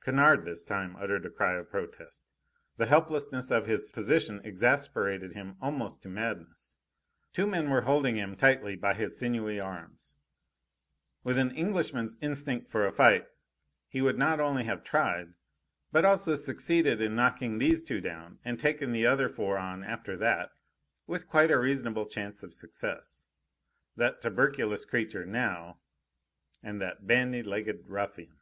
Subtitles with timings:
[0.00, 2.22] Kennard this time uttered a cry of protest.
[2.76, 6.76] The helplessness of his position exasperated him almost to madness.
[7.32, 10.14] Two men were holding him tightly by his sinewy arms.
[11.24, 13.26] With an Englishman's instinct for a fight,
[13.88, 15.34] he would not only have tried,
[15.90, 20.16] but also succeeded in knocking these two down, and taken the other four on after
[20.16, 20.50] that,
[21.08, 23.26] with quite a reasonable chance of success.
[23.96, 25.80] That tuberculous creature, now!
[26.62, 28.38] And that bandy legged ruffian!